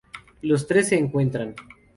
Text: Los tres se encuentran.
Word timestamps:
Los 0.41 0.65
tres 0.65 0.87
se 0.89 0.97
encuentran. 0.97 1.53